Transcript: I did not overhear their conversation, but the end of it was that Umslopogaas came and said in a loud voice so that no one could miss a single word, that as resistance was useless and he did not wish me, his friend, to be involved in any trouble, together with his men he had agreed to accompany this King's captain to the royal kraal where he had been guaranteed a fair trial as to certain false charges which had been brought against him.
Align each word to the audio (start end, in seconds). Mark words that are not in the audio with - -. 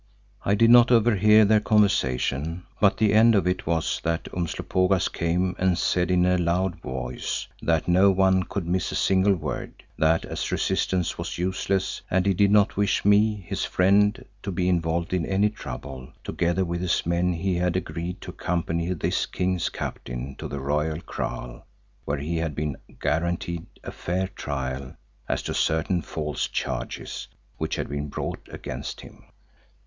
I 0.43 0.55
did 0.55 0.71
not 0.71 0.89
overhear 0.89 1.45
their 1.45 1.59
conversation, 1.59 2.65
but 2.79 2.97
the 2.97 3.13
end 3.13 3.35
of 3.35 3.45
it 3.45 3.67
was 3.67 4.01
that 4.03 4.27
Umslopogaas 4.33 5.09
came 5.09 5.55
and 5.59 5.77
said 5.77 6.09
in 6.09 6.25
a 6.25 6.39
loud 6.39 6.77
voice 6.77 7.45
so 7.59 7.65
that 7.67 7.87
no 7.87 8.09
one 8.09 8.41
could 8.41 8.65
miss 8.65 8.91
a 8.91 8.95
single 8.95 9.35
word, 9.35 9.83
that 9.99 10.25
as 10.25 10.51
resistance 10.51 11.19
was 11.19 11.37
useless 11.37 12.01
and 12.09 12.25
he 12.25 12.33
did 12.33 12.49
not 12.49 12.77
wish 12.77 13.05
me, 13.05 13.45
his 13.47 13.63
friend, 13.63 14.25
to 14.41 14.51
be 14.51 14.67
involved 14.67 15.13
in 15.13 15.23
any 15.23 15.51
trouble, 15.51 16.11
together 16.23 16.65
with 16.65 16.81
his 16.81 17.05
men 17.05 17.33
he 17.33 17.53
had 17.57 17.75
agreed 17.75 18.19
to 18.21 18.31
accompany 18.31 18.91
this 18.95 19.27
King's 19.27 19.69
captain 19.69 20.33
to 20.39 20.47
the 20.47 20.59
royal 20.59 20.99
kraal 21.01 21.63
where 22.05 22.17
he 22.17 22.37
had 22.37 22.55
been 22.55 22.75
guaranteed 22.99 23.67
a 23.83 23.91
fair 23.91 24.27
trial 24.29 24.95
as 25.29 25.43
to 25.43 25.53
certain 25.53 26.01
false 26.01 26.47
charges 26.47 27.27
which 27.59 27.75
had 27.75 27.87
been 27.87 28.07
brought 28.07 28.49
against 28.51 29.01
him. 29.01 29.25